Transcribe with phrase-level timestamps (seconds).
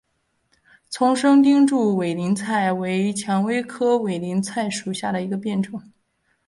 [0.89, 5.79] 丛生钉柱委陵菜为蔷薇科委陵菜属下的一个变种。